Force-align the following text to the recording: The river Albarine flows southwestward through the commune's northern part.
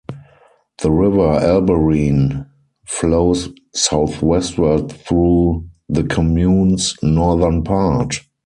The 0.81 0.89
river 0.89 1.29
Albarine 1.39 2.47
flows 2.87 3.49
southwestward 3.75 4.91
through 4.91 5.69
the 5.89 6.05
commune's 6.05 6.95
northern 7.03 7.63
part. 7.63 8.19